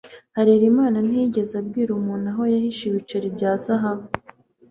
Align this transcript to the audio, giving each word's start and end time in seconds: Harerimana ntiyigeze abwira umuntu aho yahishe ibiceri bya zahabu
Harerimana 0.35 0.97
ntiyigeze 1.07 1.53
abwira 1.61 1.91
umuntu 1.93 2.25
aho 2.31 2.43
yahishe 2.53 2.83
ibiceri 2.87 3.27
bya 3.35 3.51
zahabu 3.63 4.05